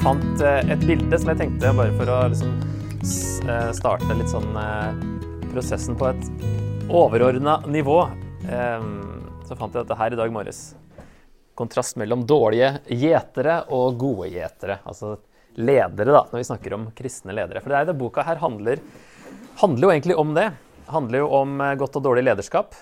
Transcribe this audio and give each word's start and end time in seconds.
Jeg 0.00 0.06
fant 0.06 0.42
eh, 0.48 0.70
et 0.72 0.84
bilde 0.88 1.16
som 1.20 1.28
jeg 1.28 1.36
tenkte 1.36 1.70
bare 1.76 1.92
for 1.92 2.08
å 2.08 2.14
liksom 2.32 2.52
eh, 3.52 3.66
starte 3.76 4.14
litt 4.16 4.30
sånn 4.32 4.54
eh, 4.56 5.00
prosessen 5.50 5.98
på 6.00 6.06
et 6.08 6.22
overordna 6.88 7.58
nivå. 7.68 7.98
Så 8.40 9.58
fant 9.60 9.74
jeg 9.76 9.82
dette 9.82 9.98
her 10.00 10.14
i 10.16 10.16
dag 10.16 10.30
morges. 10.32 10.62
Kontrast 11.52 11.98
mellom 12.00 12.22
dårlige 12.24 12.70
gjetere 12.88 13.58
og 13.76 13.98
gode 14.00 14.30
gjetere. 14.32 14.78
Altså 14.88 15.18
ledere, 15.60 16.14
da, 16.16 16.22
når 16.30 16.40
vi 16.40 16.48
snakker 16.48 16.76
om 16.78 16.86
kristne 16.96 17.36
ledere. 17.36 17.60
For 17.60 17.68
det 17.68 17.82
er 17.82 17.90
det 17.90 17.96
boka 18.00 18.24
her 18.24 18.40
handler, 18.40 18.80
handler 19.60 19.84
jo 19.84 19.90
egentlig 19.92 20.16
om 20.22 20.32
det. 20.38 20.46
Handler 20.88 21.26
jo 21.26 21.28
om 21.42 21.60
godt 21.82 21.98
og 22.00 22.06
dårlig 22.06 22.24
lederskap. 22.24 22.72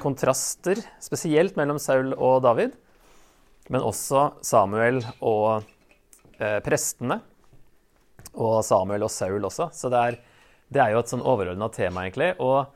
Kontraster, 0.00 0.80
spesielt 1.04 1.60
mellom 1.60 1.76
Saul 1.76 2.14
og 2.16 2.40
David. 2.48 2.72
Men 3.68 3.84
også 3.84 4.30
Samuel 4.40 5.02
og 5.20 5.44
eh, 5.58 5.68
prestene. 6.64 7.20
Og 8.34 8.60
Samuel 8.64 9.04
og 9.04 9.10
Saul 9.12 9.44
også. 9.48 9.70
Så 9.76 9.90
det 9.92 10.00
er, 10.00 10.18
det 10.72 10.82
er 10.82 10.94
jo 10.94 11.00
et 11.02 11.10
sånn 11.12 11.24
overordna 11.26 11.68
tema, 11.74 12.06
egentlig. 12.06 12.32
Og 12.40 12.68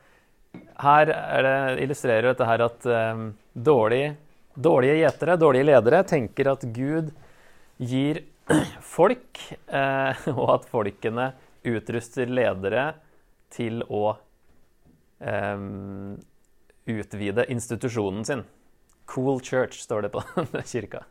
her 0.83 1.11
er 1.11 1.45
det, 1.45 1.83
illustrerer 1.85 2.31
dette 2.31 2.47
her 2.47 2.63
at 2.65 2.87
eh, 2.89 3.23
dårlig, 3.53 4.03
dårlige 4.55 4.99
gjetere, 5.01 5.37
dårlige 5.39 5.69
ledere, 5.71 6.03
tenker 6.07 6.51
at 6.51 6.65
Gud 6.75 7.11
gir 7.77 8.21
folk, 8.95 9.41
eh, 9.67 10.27
og 10.35 10.45
at 10.57 10.69
folkene 10.71 11.31
utruster 11.65 12.29
ledere 12.29 12.91
til 13.55 13.81
å 13.87 14.17
eh, 15.23 15.65
utvide 16.95 17.47
institusjonen 17.51 18.27
sin. 18.27 18.45
Cool 19.09 19.39
church, 19.41 19.79
står 19.85 20.07
det 20.07 20.13
på 20.15 20.23
kirka. 20.73 21.05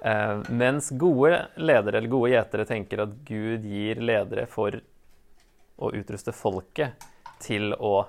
Eh, 0.00 0.36
mens 0.48 0.90
gode 0.96 1.42
ledere 1.60 1.98
eller 1.98 2.08
gode 2.08 2.32
gjetere 2.32 2.66
tenker 2.68 3.04
at 3.04 3.12
Gud 3.28 3.66
gir 3.68 4.00
ledere 4.00 4.46
for 4.48 4.78
å 5.80 5.90
utruste 5.96 6.32
folket 6.32 7.08
til 7.40 7.74
å 7.76 8.06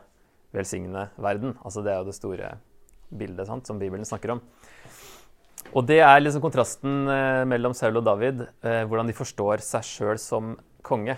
velsigne 0.56 1.09
verden. 1.19 1.58
Altså 1.64 1.84
Det 1.84 1.92
er 1.92 2.00
jo 2.00 2.09
det 2.09 2.16
store 2.17 2.53
bildet 3.12 3.47
sant, 3.47 3.67
som 3.67 3.80
Bibelen 3.80 4.08
snakker 4.08 4.38
om. 4.38 4.42
Og 5.75 5.86
det 5.88 6.00
er 6.03 6.19
liksom 6.19 6.44
kontrasten 6.44 7.06
eh, 7.12 7.44
mellom 7.47 7.75
Saul 7.78 8.00
og 8.00 8.08
David, 8.08 8.44
eh, 8.64 8.84
hvordan 8.88 9.12
de 9.12 9.16
forstår 9.16 9.64
seg 9.64 9.88
sjøl 9.88 10.19
som 10.19 10.56
konge. 10.84 11.16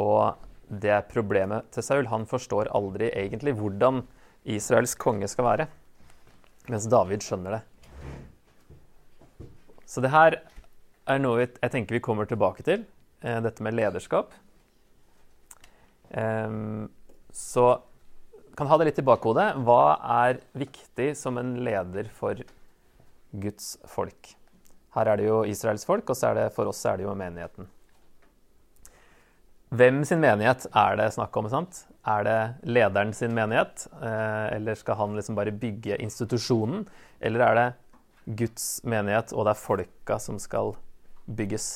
Og 0.00 0.36
det 0.68 0.92
er 0.92 1.08
problemet 1.08 1.68
til 1.74 1.84
Saul. 1.84 2.08
Han 2.12 2.26
forstår 2.28 2.72
aldri 2.76 3.08
egentlig 3.12 3.56
hvordan 3.60 4.02
Israels 4.48 4.96
konge 4.98 5.28
skal 5.28 5.48
være. 5.48 5.68
Mens 6.68 6.88
David 6.90 7.24
skjønner 7.24 7.58
det. 7.58 7.62
Så 9.88 10.02
det 10.04 10.12
her 10.12 10.36
er 11.08 11.20
noe 11.22 11.46
jeg 11.46 11.72
tenker 11.72 11.96
vi 11.96 12.04
kommer 12.04 12.28
tilbake 12.28 12.64
til. 12.66 12.84
eh, 13.22 13.40
Dette 13.40 13.62
med 13.64 13.74
lederskap. 13.74 14.32
Em, 16.10 16.88
Så 17.32 17.80
kan 18.56 18.66
ha 18.66 18.76
det 18.78 18.86
litt 18.88 18.98
i 18.98 19.06
bakhodet. 19.06 19.54
Hva 19.64 19.98
er 20.26 20.40
viktig 20.56 21.14
som 21.16 21.38
en 21.38 21.54
leder 21.64 22.08
for 22.10 22.34
Guds 23.32 23.76
folk? 23.86 24.34
Her 24.96 25.06
er 25.12 25.16
det 25.20 25.26
jo 25.28 25.42
Israels 25.44 25.84
folk, 25.84 26.08
og 26.10 26.16
det, 26.34 26.52
for 26.52 26.66
oss 26.66 26.84
er 26.86 26.96
det 26.96 27.04
jo 27.04 27.14
menigheten. 27.14 27.68
Hvem 29.70 30.04
sin 30.08 30.20
menighet 30.20 30.66
er 30.74 30.96
det 30.96 31.12
snakk 31.12 31.36
om? 31.36 31.48
sant? 31.48 31.84
Er 32.06 32.24
det 32.24 32.38
lederen 32.64 33.12
sin 33.12 33.34
menighet? 33.36 33.86
Eh, 34.00 34.56
eller 34.56 34.74
skal 34.74 34.96
han 34.96 35.14
liksom 35.14 35.36
bare 35.36 35.52
bygge 35.52 36.00
institusjonen? 36.00 36.86
Eller 37.20 37.40
er 37.40 37.54
det 37.54 37.66
Guds 38.28 38.84
menighet, 38.84 39.32
og 39.32 39.46
det 39.46 39.54
er 39.54 39.62
folka 39.62 40.18
som 40.20 40.40
skal 40.42 40.74
bygges? 41.24 41.68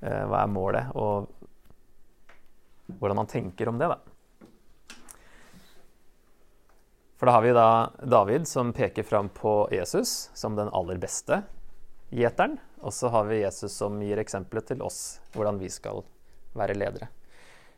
Eh, 0.00 0.24
hva 0.26 0.42
er 0.42 0.50
målet, 0.50 0.90
og 0.98 1.30
hvordan 2.98 3.20
man 3.20 3.30
tenker 3.30 3.70
om 3.70 3.78
det, 3.78 3.90
da? 3.92 3.98
For 7.20 7.28
da 7.28 7.36
har 7.36 7.44
vi 7.44 7.52
da 7.52 7.68
David 8.00 8.48
som 8.48 8.72
peker 8.72 9.04
fram 9.04 9.28
på 9.28 9.68
Jesus 9.74 10.30
som 10.34 10.56
den 10.56 10.70
aller 10.72 10.96
beste 10.96 11.42
gjeteren. 12.08 12.56
Og 12.80 12.94
så 12.96 13.10
har 13.12 13.26
vi 13.28 13.42
Jesus 13.42 13.74
som 13.76 13.98
gir 14.00 14.16
eksempelet 14.22 14.70
til 14.72 14.80
oss, 14.82 15.20
hvordan 15.34 15.60
vi 15.60 15.68
skal 15.68 16.00
være 16.56 16.78
ledere. 16.80 17.10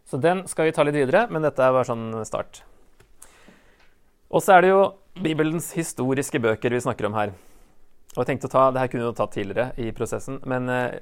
Så 0.07 0.21
den 0.23 0.45
skal 0.47 0.69
vi 0.69 0.75
ta 0.77 0.87
litt 0.87 0.95
videre, 0.95 1.27
men 1.31 1.43
dette 1.43 1.63
er 1.63 1.75
bare 1.75 1.89
sånn 1.91 2.23
start. 2.27 2.63
Og 4.33 4.41
så 4.41 4.55
er 4.57 4.65
det 4.65 4.71
jo 4.73 4.85
Bibelens 5.21 5.67
historiske 5.77 6.41
bøker 6.41 6.73
vi 6.73 6.81
snakker 6.81 7.05
om 7.05 7.17
her. 7.19 7.35
Og 8.15 8.23
jeg 8.23 8.31
tenkte 8.31 8.49
å 8.49 8.53
ta, 8.53 8.71
Det 8.71 8.81
her 8.81 8.89
kunne 8.89 9.05
vi 9.05 9.11
jo 9.11 9.17
tatt 9.19 9.35
tidligere 9.35 9.73
i 9.77 9.93
prosessen, 9.93 10.39
men 10.49 10.69
eh, 10.73 11.01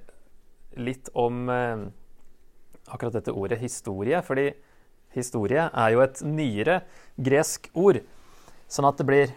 litt 0.78 1.10
om 1.14 1.46
eh, 1.50 1.84
akkurat 2.90 3.14
dette 3.14 3.34
ordet 3.34 3.60
historie. 3.62 4.18
Fordi 4.26 4.48
historie 5.14 5.68
er 5.70 5.94
jo 5.94 6.02
et 6.02 6.22
nyere 6.26 6.80
gresk 7.18 7.70
ord. 7.74 8.00
Sånn 8.70 8.90
at 8.90 8.98
det 8.98 9.06
blir 9.06 9.32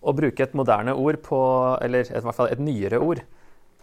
å 0.00 0.16
bruke 0.16 0.44
et 0.44 0.56
moderne 0.56 0.92
ord 0.96 1.20
på 1.24 1.38
Eller 1.82 2.08
i 2.08 2.24
hvert 2.24 2.36
fall 2.36 2.52
et 2.52 2.60
nyere 2.60 3.00
ord 3.00 3.20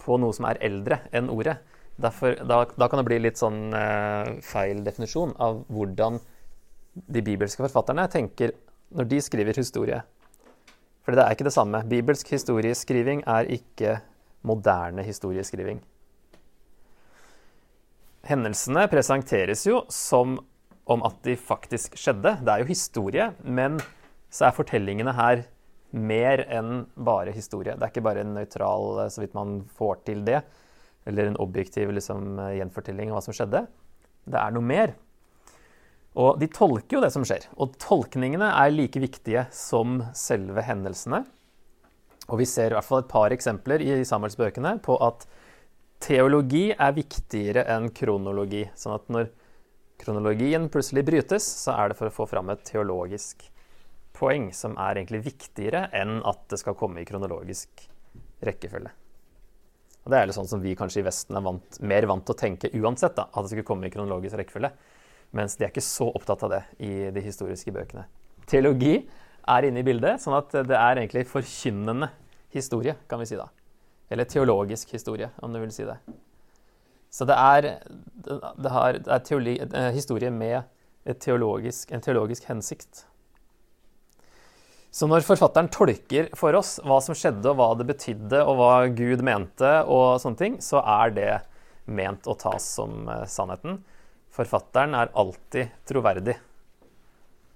på 0.03 0.17
noe 0.17 0.33
som 0.33 0.49
er 0.49 0.61
eldre 0.65 1.03
enn 1.13 1.29
ordet. 1.29 1.59
Derfor, 2.01 2.39
da, 2.41 2.63
da 2.73 2.89
kan 2.89 3.03
det 3.03 3.05
bli 3.05 3.21
litt 3.21 3.37
sånn 3.37 3.69
eh, 3.77 4.33
feil 4.41 4.81
definisjon 4.81 5.37
av 5.37 5.61
hvordan 5.69 6.17
de 6.93 7.21
bibelske 7.25 7.61
forfatterne 7.61 8.09
tenker 8.09 8.53
når 8.91 9.07
de 9.09 9.21
skriver 9.21 9.55
historie. 9.55 10.01
For 11.03 11.15
det 11.15 11.23
er 11.23 11.35
ikke 11.35 11.47
det 11.47 11.55
samme. 11.55 11.83
Bibelsk 11.87 12.29
historieskriving 12.31 13.23
er 13.27 13.49
ikke 13.51 13.97
moderne 14.47 15.03
historieskriving. 15.03 15.81
Hendelsene 18.23 18.85
presenteres 18.87 19.65
jo 19.67 19.81
som 19.91 20.37
om 20.87 21.03
at 21.07 21.17
de 21.27 21.35
faktisk 21.39 21.97
skjedde. 21.99 22.37
Det 22.43 22.53
er 22.53 22.63
jo 22.63 22.69
historie, 22.71 23.29
men 23.43 23.79
så 24.31 24.47
er 24.47 24.55
fortellingene 24.55 25.13
her 25.15 25.43
mer 25.93 26.41
enn 26.47 26.85
bare 26.95 27.35
historie. 27.35 27.75
Det 27.75 27.85
er 27.85 27.91
ikke 27.91 28.05
bare 28.05 28.23
en 28.23 28.33
nøytral, 28.37 29.03
så 29.11 29.21
vidt 29.21 29.35
man 29.37 29.61
får 29.77 30.01
til 30.07 30.23
det, 30.25 30.41
eller 31.05 31.29
en 31.29 31.39
objektiv 31.43 31.91
liksom, 31.93 32.39
gjenfortelling 32.57 33.11
av 33.11 33.19
hva 33.19 33.25
som 33.27 33.35
skjedde. 33.35 33.65
Det 34.23 34.39
er 34.39 34.55
noe 34.55 34.65
mer. 34.65 34.95
Og 36.19 36.37
de 36.41 36.49
tolker 36.53 36.97
jo 36.97 37.01
det 37.01 37.11
som 37.13 37.23
skjer. 37.25 37.47
Og 37.57 37.73
tolkningene 37.81 38.51
er 38.53 38.73
like 38.73 39.01
viktige 39.01 39.47
som 39.53 40.01
selve 40.17 40.61
hendelsene. 40.65 41.23
Og 42.29 42.39
vi 42.39 42.47
ser 42.47 42.71
i 42.71 42.77
hvert 42.77 42.87
fall 42.87 43.01
et 43.03 43.11
par 43.11 43.33
eksempler 43.35 43.81
i 43.83 43.95
Samuelsbøkene 44.07 44.77
på 44.85 44.97
at 45.03 45.25
teologi 46.03 46.69
er 46.71 46.95
viktigere 46.95 47.65
enn 47.73 47.89
kronologi. 47.95 48.63
Sånn 48.77 48.95
at 48.95 49.09
når 49.11 49.31
kronologien 50.03 50.69
plutselig 50.71 51.05
brytes, 51.07 51.47
så 51.65 51.75
er 51.79 51.91
det 51.91 51.99
for 51.99 52.09
å 52.09 52.15
få 52.15 52.27
fram 52.29 52.51
et 52.53 52.63
teologisk 52.67 53.47
poeng 54.13 54.51
som 54.55 54.77
er 54.77 54.99
egentlig 54.99 55.23
viktigere 55.25 55.87
enn 55.97 56.19
at 56.29 56.45
det 56.51 56.59
skal 56.61 56.77
komme 56.77 57.01
i 57.01 57.07
kronologisk 57.07 57.87
rekkefølge. 58.45 58.91
Og 60.03 60.11
Det 60.11 60.19
er 60.19 60.27
litt 60.27 60.35
sånn 60.35 60.49
som 60.51 60.61
vi 60.61 60.75
kanskje 60.75 60.99
i 60.99 61.05
Vesten 61.07 61.37
er 61.39 61.43
vant, 61.45 61.79
mer 61.79 62.05
vant 62.11 62.25
til 62.27 62.35
å 62.35 62.39
tenke 62.39 62.71
uansett, 62.75 63.15
da, 63.15 63.29
at 63.31 63.45
det 63.45 63.53
skulle 63.53 63.67
komme 63.67 63.87
i 63.87 63.93
kronologisk 63.93 64.35
rekkefølge. 64.39 64.73
Mens 65.33 65.57
de 65.57 65.65
er 65.65 65.73
ikke 65.73 65.85
så 65.85 66.09
opptatt 66.13 66.43
av 66.45 66.53
det 66.53 66.63
i 66.85 67.09
de 67.13 67.23
historiske 67.25 67.73
bøkene. 67.73 68.05
Teologi 68.49 68.99
er 69.49 69.67
inne 69.67 69.81
i 69.81 69.87
bildet, 69.87 70.21
sånn 70.21 70.37
at 70.37 70.53
det 70.53 70.77
er 70.77 70.99
egentlig 71.01 71.25
forkynnende 71.29 72.11
historie, 72.53 72.95
kan 73.09 73.21
vi 73.21 73.27
si 73.31 73.39
da. 73.39 73.47
Eller 74.13 74.29
teologisk 74.29 74.93
historie, 74.93 75.31
om 75.41 75.53
du 75.53 75.59
vil 75.63 75.73
si 75.73 75.87
det. 75.87 75.97
Så 77.13 77.25
det 77.29 77.37
er, 77.37 77.69
det 78.25 78.73
har, 78.73 78.99
det 78.99 79.09
er 79.09 79.25
teori, 79.25 79.55
eh, 79.61 79.89
historie 79.93 80.31
med 80.33 80.69
teologisk, 81.21 81.91
en 81.93 82.01
teologisk 82.01 82.45
hensikt. 82.49 83.03
Så 84.93 85.09
når 85.09 85.25
forfatteren 85.25 85.71
tolker 85.73 86.29
for 86.37 86.53
oss 86.57 86.75
hva 86.85 86.99
som 87.01 87.17
skjedde, 87.17 87.49
og 87.49 87.57
hva 87.57 87.71
det 87.79 87.87
betydde, 87.89 88.43
og 88.45 88.59
hva 88.59 88.73
Gud 88.93 89.23
mente, 89.25 89.71
og 89.89 90.19
sånne 90.21 90.41
ting, 90.41 90.59
så 90.61 90.83
er 90.85 91.13
det 91.15 91.31
ment 91.89 92.29
å 92.29 92.37
tas 92.39 92.65
som 92.77 93.09
eh, 93.09 93.25
sannheten. 93.29 93.81
Forfatteren 94.33 94.95
er 94.97 95.11
alltid 95.19 95.73
troverdig. 95.87 96.35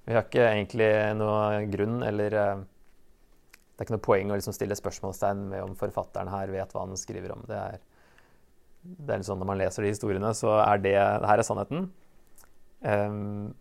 Vi 0.07 0.15
har 0.15 0.23
ikke 0.27 0.45
egentlig 0.45 0.89
noe 1.19 1.65
grunn 1.71 1.99
eller 2.05 2.35
eh, 2.37 2.65
Det 3.73 3.81
er 3.81 3.87
ikke 3.87 3.95
noe 3.97 4.05
poeng 4.05 4.31
å 4.31 4.37
liksom 4.37 4.55
stille 4.55 4.77
spørsmålstegn 4.77 5.47
ved 5.51 5.65
om 5.65 5.75
forfatteren 5.77 6.31
her 6.31 6.53
vet 6.53 6.71
hva 6.73 6.85
han 6.85 6.99
skriver 6.99 7.33
om. 7.35 7.43
Det 7.49 7.57
er, 7.57 7.79
det 8.81 9.15
er 9.15 9.25
sånn 9.27 9.41
Når 9.41 9.49
man 9.51 9.59
leser 9.59 9.83
de 9.83 9.91
historiene, 9.91 10.31
så 10.37 10.53
er 10.63 10.83
det 10.83 10.95
det 10.95 11.31
her 11.31 11.41
er 11.41 11.47
sannheten. 11.47 11.89
Um, 12.81 13.51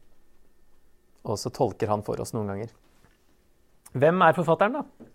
og 1.26 1.40
så 1.40 1.50
tolker 1.50 1.90
han 1.90 2.04
for 2.06 2.20
oss 2.22 2.34
noen 2.36 2.52
ganger. 2.52 2.72
Hvem 3.96 4.22
er 4.22 4.36
forfatteren, 4.36 4.78
da? 4.78 5.06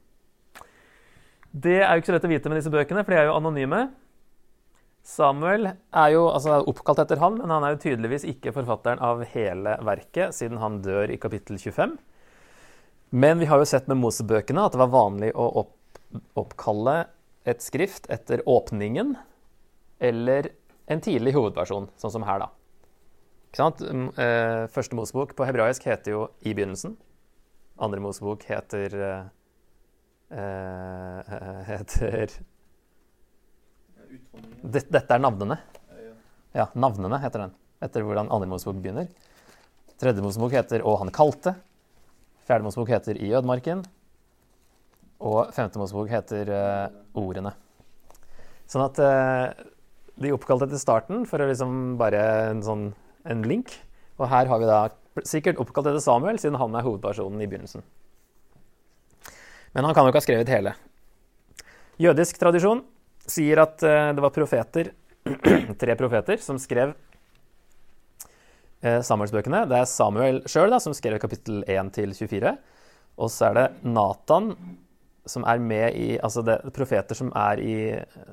Det 1.52 1.80
er 1.84 1.94
jo 1.94 2.02
ikke 2.02 2.10
så 2.12 2.16
lett 2.16 2.28
å 2.28 2.32
vite 2.32 2.52
med 2.52 2.60
disse 2.60 2.72
bøkene, 2.74 3.04
for 3.06 3.14
de 3.14 3.20
er 3.22 3.30
jo 3.30 3.38
anonyme. 3.38 3.86
Samuel 5.12 5.68
er 5.68 6.10
jo 6.14 6.28
altså, 6.32 6.62
oppkalt 6.72 7.02
etter 7.04 7.20
han, 7.20 7.36
men 7.42 7.52
han 7.52 7.66
er 7.68 7.76
jo 7.76 7.82
tydeligvis 7.84 8.24
ikke 8.32 8.54
forfatteren 8.56 9.02
av 9.04 9.26
hele 9.34 9.76
verket, 9.84 10.36
siden 10.38 10.62
han 10.62 10.80
dør 10.86 11.12
i 11.12 11.20
kapittel 11.20 11.60
25. 11.60 11.98
Men 13.12 13.42
vi 13.42 13.50
har 13.50 13.60
jo 13.60 13.68
sett 13.68 13.90
med 13.92 14.00
Mosebøkene 14.00 14.64
at 14.64 14.76
det 14.76 14.80
var 14.80 14.94
vanlig 14.94 15.34
å 15.36 15.50
opp, 15.66 16.00
oppkalle 16.40 16.96
et 17.44 17.64
skrift 17.64 18.08
etter 18.14 18.44
åpningen 18.48 19.18
eller 20.00 20.54
en 20.92 21.04
tidlig 21.04 21.34
hovedperson, 21.36 21.90
sånn 22.00 22.14
som 22.16 22.26
her, 22.28 22.46
da. 22.46 22.50
Ikke 23.52 23.60
sant? 23.60 23.84
Eh, 23.84 24.64
første 24.72 24.96
Mosebok 24.96 25.36
på 25.36 25.46
hebraisk 25.48 25.84
heter 25.90 26.16
jo 26.16 26.22
'I 26.40 26.56
begynnelsen'. 26.56 26.96
Andre 27.84 28.00
Mosebok 28.00 28.44
heter 28.48 28.96
uh, 28.96 29.26
heter 31.72 32.32
Dette 34.62 35.02
er 35.02 35.22
navnene. 35.22 35.58
Ja, 36.56 36.68
navnene 36.76 37.20
heter 37.24 37.46
den. 37.46 37.54
Etter 37.82 38.06
hvordan 38.06 38.30
andre 38.32 38.50
Mosebok 38.52 38.82
begynner. 38.84 39.08
Tredje 40.02 40.24
Mosebok 40.24 40.52
heter 40.52 40.82
'Og 40.82 41.00
han 41.00 41.12
kalte'. 41.12 41.56
Fjerde 42.48 42.64
Mosebok 42.64 42.90
heter 42.90 43.16
'I 43.16 43.32
ødemarken'. 43.40 43.86
Og 45.22 45.54
femte 45.54 45.80
Mosebok 45.80 46.10
heter 46.10 46.50
uh, 46.50 46.90
'Ordene'. 47.16 47.54
Sånn 48.68 48.86
at 48.86 49.00
uh, 49.00 49.54
de 50.22 50.34
oppkalte 50.34 50.66
etter 50.66 50.82
starten 50.82 51.26
for 51.26 51.40
å 51.40 51.48
liksom 51.48 51.98
bare 51.98 52.50
en 52.52 52.62
sånn 52.62 52.94
en 53.26 53.44
link. 53.44 53.74
Og 54.20 54.28
her 54.30 54.46
har 54.50 54.60
vi 54.60 54.66
da 54.70 54.90
sikkert 55.28 55.60
oppkalt 55.62 55.88
etter 55.88 56.02
Samuel, 56.04 56.40
siden 56.40 56.60
han 56.60 56.76
er 56.76 56.86
hovedpersonen 56.86 57.42
i 57.42 57.48
begynnelsen. 57.48 57.84
Men 59.74 59.86
han 59.86 59.94
kan 59.94 60.06
jo 60.06 60.12
ikke 60.12 60.22
ha 60.22 60.28
skrevet 60.28 60.52
hele. 60.52 60.74
Jødisk 62.02 62.40
tradisjon 62.42 62.84
sier 63.30 63.62
at 63.64 63.84
uh, 63.86 64.12
det 64.16 64.24
var 64.24 64.34
profeter, 64.36 64.92
tre 65.82 65.96
profeter, 66.00 66.42
som 66.42 66.60
skrev 66.62 66.94
uh, 68.86 69.02
Samuelsbøkene. 69.06 69.66
Det 69.70 69.82
er 69.82 69.90
Samuel 69.90 70.42
sjøl 70.50 70.78
som 70.82 70.96
skrev 70.98 71.20
kapittel 71.22 71.64
1 71.68 71.94
til 71.98 72.16
24. 72.18 72.56
Og 73.22 73.30
så 73.30 73.52
er 73.52 73.60
det 73.60 73.68
Natan 73.86 74.54
som 75.30 75.44
er 75.46 75.60
med 75.62 75.94
i 75.94 76.16
Altså 76.18 76.42
det 76.42 76.56
er 76.58 76.74
profeter 76.74 77.18
som, 77.18 77.30
er 77.38 77.60
i, 77.62 77.76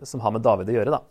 som 0.08 0.22
har 0.24 0.32
med 0.32 0.44
David 0.46 0.70
å 0.72 0.76
gjøre, 0.78 0.96
da. 0.96 1.02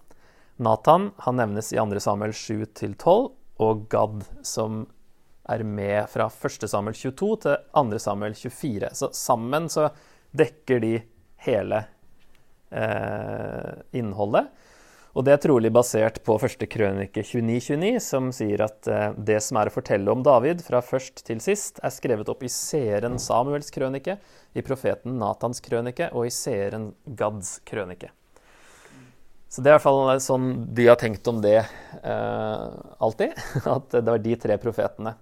Natan 0.58 1.12
han 1.22 1.38
nevnes 1.38 1.70
i 1.74 1.78
2. 1.78 2.00
Samuel 2.02 2.34
7 2.34 2.66
til 2.74 2.96
12, 2.98 3.28
og 3.62 3.84
Gad 3.92 4.24
som 4.46 4.86
er 5.48 5.64
med 5.64 6.10
fra 6.10 6.28
1. 6.28 6.66
Samuel 6.70 6.98
22 6.98 7.30
til 7.46 7.60
2. 7.74 8.00
Samuel 8.02 8.36
24. 8.36 8.90
Så 8.98 9.12
sammen 9.16 9.70
så 9.70 9.90
dekker 10.38 10.82
de 10.84 10.96
hele 11.46 11.84
eh, 11.84 11.92
innholdet. 12.72 14.50
Og 15.18 15.26
det 15.26 15.34
er 15.34 15.40
trolig 15.42 15.72
basert 15.74 16.20
på 16.26 16.36
første 16.38 16.68
krønike 16.70 17.24
2929, 17.26 17.98
som 18.06 18.28
sier 18.36 18.62
at 18.68 18.86
eh, 18.92 19.16
det 19.18 19.40
som 19.42 19.58
er 19.58 19.72
å 19.72 19.74
fortelle 19.74 20.14
om 20.14 20.22
David 20.22 20.62
fra 20.62 20.78
først 20.86 21.24
til 21.26 21.42
sist, 21.42 21.82
er 21.82 21.94
skrevet 21.94 22.30
opp 22.30 22.44
i 22.46 22.52
seeren 22.54 23.18
Samuels 23.22 23.74
krønike, 23.74 24.20
i 24.54 24.64
profeten 24.66 25.18
Natans 25.18 25.64
krønike 25.66 26.12
og 26.14 26.30
i 26.30 26.34
seeren 26.34 26.92
Gads 27.18 27.56
krønike. 27.66 28.12
Så 29.50 29.64
det 29.64 29.72
er 29.72 29.74
i 29.74 29.78
hvert 29.80 29.88
fall 29.88 30.22
sånn 30.22 30.48
de 30.78 30.86
har 30.86 31.00
tenkt 31.02 31.26
om 31.32 31.42
det 31.42 31.64
eh, 31.64 32.68
alltid. 33.02 33.34
At 33.78 33.98
det 33.98 34.06
var 34.12 34.22
de 34.22 34.38
tre 34.38 34.60
profetene 34.62 35.16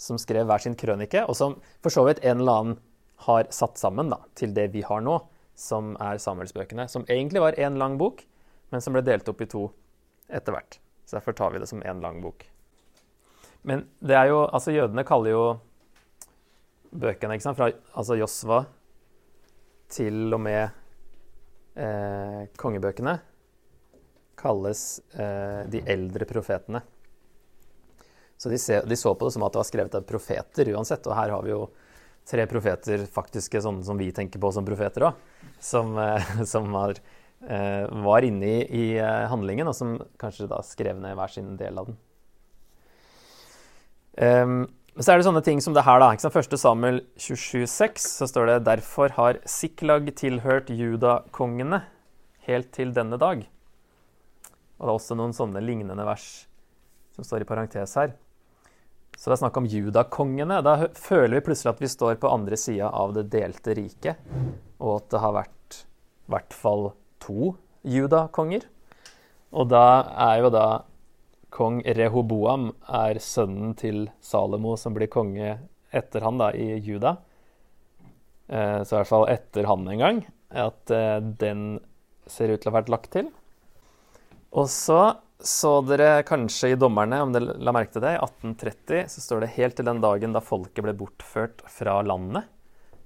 som 0.00 0.20
skrev 0.20 0.46
hver 0.46 0.62
sin 0.62 0.78
krønike, 0.78 1.26
og 1.26 1.34
som 1.36 1.58
for 1.82 1.90
så 1.90 2.06
vidt 2.06 2.22
en 2.22 2.38
eller 2.38 2.62
annen 2.62 2.78
har 3.26 3.50
satt 3.52 3.82
sammen 3.82 4.14
da, 4.14 4.22
til 4.38 4.54
det 4.54 4.70
vi 4.72 4.86
har 4.86 5.02
nå, 5.04 5.18
som 5.60 5.92
er 6.00 6.20
Samuelsbøkene. 6.22 6.88
Som 6.88 7.04
egentlig 7.08 7.42
var 7.44 7.58
én 7.60 7.76
lang 7.78 7.98
bok, 8.00 8.24
men 8.72 8.80
som 8.80 8.96
ble 8.96 9.04
delt 9.04 9.28
opp 9.28 9.42
i 9.44 9.48
to 9.50 9.66
etter 10.30 10.56
hvert. 10.56 10.78
Så 11.04 11.18
derfor 11.18 11.36
tar 11.36 11.52
vi 11.52 11.60
det 11.60 11.68
som 11.68 11.82
én 11.82 12.00
lang 12.00 12.20
bok. 12.24 12.46
Men 13.62 13.84
det 14.00 14.16
er 14.16 14.30
jo 14.30 14.44
Altså, 14.46 14.72
jødene 14.72 15.04
kaller 15.04 15.34
jo 15.34 15.44
bøkene, 16.90 17.36
ikke 17.36 17.44
sant, 17.44 17.58
fra 17.58 17.70
altså 17.70 18.16
Josva 18.18 18.64
til 19.90 20.32
og 20.34 20.40
med 20.42 20.70
eh, 21.76 22.46
kongebøkene, 22.58 23.18
kalles 24.38 25.00
eh, 25.12 25.66
de 25.70 25.82
eldre 25.86 26.26
profetene. 26.30 26.80
Så 28.40 28.48
de, 28.48 28.58
se, 28.58 28.80
de, 28.86 28.96
så 28.96 29.12
på 29.14 29.26
det 29.26 29.34
som 29.34 29.44
at 29.44 29.52
det 29.52 29.60
var 29.60 29.68
skrevet 29.68 29.94
av 29.98 30.06
profeter 30.08 30.70
uansett. 30.72 31.04
Og 31.06 31.12
her 31.12 31.34
har 31.34 31.42
vi 31.44 31.52
jo 31.52 31.64
tre 32.28 32.46
profeter, 32.50 33.06
faktiske 33.10 33.62
sånne 33.62 33.84
som 33.86 33.98
vi 33.98 34.10
tenker 34.14 34.42
på 34.42 34.50
som 34.54 34.66
profeter 34.66 35.08
òg, 35.08 35.22
som, 35.62 35.96
eh, 35.98 36.32
som 36.52 36.68
har, 36.76 36.98
eh, 37.46 37.86
var 38.06 38.26
inne 38.26 38.46
i, 38.46 38.58
i, 38.66 38.84
eh, 38.98 39.28
handlingen, 39.30 39.68
og 39.70 39.76
som 39.76 39.96
kanskje 40.20 40.48
da 40.50 40.60
skrev 40.66 41.00
ned 41.00 41.16
hver 41.18 41.32
sin 41.32 41.56
del 41.60 41.80
av 41.80 41.90
den. 41.90 41.98
Um, 44.20 44.60
så 44.98 45.12
er 45.12 45.20
det 45.20 45.24
sånne 45.24 45.44
ting 45.46 45.60
som 45.62 45.72
det 45.72 45.84
her, 45.86 46.00
da. 46.02 46.10
Ikke 46.12 46.26
sant? 46.26 46.34
Første 46.34 46.58
Samuel 46.60 46.98
27,6 47.16 48.08
så 48.18 48.26
står 48.28 48.50
det 48.50 48.56
derfor 48.66 49.14
har 49.16 49.38
Siklag 49.48 50.10
tilhørt 50.18 50.68
judakongene 50.74 51.84
helt 52.48 52.72
til 52.74 52.92
denne 52.92 53.16
dag. 53.20 53.46
Og 54.80 54.84
det 54.84 54.90
er 54.90 54.98
også 54.98 55.16
noen 55.16 55.32
sånne 55.36 55.62
lignende 55.62 56.04
vers 56.04 56.26
som 57.14 57.24
står 57.24 57.44
i 57.44 57.48
parentes 57.48 57.94
her. 58.00 58.12
Så 59.20 59.28
det 59.28 59.34
er 59.36 59.42
snakk 59.42 59.58
om 59.60 59.68
judakongene. 59.68 60.62
Da 60.64 60.88
føler 60.96 61.36
vi 61.36 61.44
plutselig 61.50 61.74
at 61.74 61.82
vi 61.82 61.90
står 61.92 62.16
på 62.22 62.30
andre 62.32 62.56
sida 62.56 62.88
av 62.88 63.12
det 63.12 63.26
delte 63.28 63.74
riket, 63.76 64.22
og 64.80 64.94
at 64.94 65.10
det 65.12 65.20
har 65.20 65.34
vært 65.36 65.80
i 65.82 66.32
hvert 66.32 66.56
fall 66.56 66.86
to 67.20 67.50
judakonger. 67.84 68.64
Og 69.52 69.68
da 69.68 69.84
er 70.30 70.40
jo 70.40 70.52
da 70.54 70.66
kong 71.52 71.82
Rehoboam 71.84 72.70
er 72.86 73.20
sønnen 73.20 73.74
til 73.76 74.06
Salomo, 74.24 74.76
som 74.80 74.96
blir 74.96 75.10
konge 75.12 75.58
etter 75.92 76.24
han 76.24 76.40
da, 76.40 76.52
i 76.54 76.78
Juda. 76.80 77.18
Eh, 78.48 78.80
så 78.86 78.94
i 78.94 78.98
hvert 79.02 79.10
fall 79.10 79.28
etter 79.28 79.68
han 79.68 79.84
en 79.90 80.04
gang. 80.04 80.22
At 80.48 80.90
eh, 80.94 81.18
den 81.20 81.82
ser 82.30 82.54
ut 82.54 82.62
til 82.62 82.70
å 82.70 82.72
ha 82.72 82.78
vært 82.80 82.94
lagt 82.94 83.12
til. 83.18 83.28
Og 84.54 84.70
så 84.70 85.02
så 85.46 85.80
dere 85.86 86.22
kanskje 86.28 86.72
i 86.72 86.78
Dommerne, 86.78 87.20
om 87.24 87.32
dere 87.34 87.56
la 87.58 87.72
merke 87.74 87.94
til 87.94 88.04
det, 88.04 88.16
i 88.16 88.22
1830 88.22 89.06
så 89.12 89.22
står 89.24 89.44
det 89.44 89.54
helt 89.56 89.78
til 89.78 89.88
den 89.88 90.02
dagen 90.02 90.34
da 90.36 90.42
folket 90.44 90.84
ble 90.84 90.94
bortført 90.96 91.62
fra 91.70 92.00
landet. 92.04 92.48